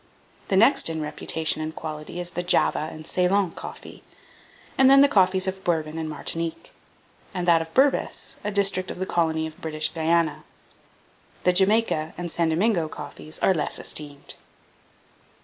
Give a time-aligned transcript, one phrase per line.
[0.47, 4.01] The next in reputation and quality is the Java and Ceylon coffee,
[4.75, 6.71] and then the coffees of Bourbon and Martinique,
[7.35, 10.43] and that of Berbice, a district of the colony of British Guiana.
[11.43, 12.49] The Jamaica and St.
[12.49, 14.33] Domingo coffees are less esteemed.